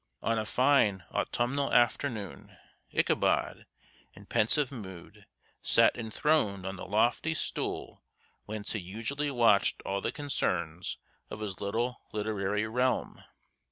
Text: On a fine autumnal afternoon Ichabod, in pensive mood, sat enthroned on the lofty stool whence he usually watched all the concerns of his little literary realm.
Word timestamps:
On 0.23 0.39
a 0.39 0.47
fine 0.47 1.03
autumnal 1.11 1.71
afternoon 1.71 2.57
Ichabod, 2.89 3.67
in 4.15 4.25
pensive 4.25 4.71
mood, 4.71 5.27
sat 5.61 5.95
enthroned 5.95 6.65
on 6.65 6.75
the 6.75 6.87
lofty 6.87 7.35
stool 7.35 8.01
whence 8.47 8.71
he 8.71 8.79
usually 8.79 9.29
watched 9.29 9.79
all 9.83 10.01
the 10.01 10.11
concerns 10.11 10.97
of 11.29 11.39
his 11.41 11.61
little 11.61 12.01
literary 12.13 12.65
realm. 12.65 13.23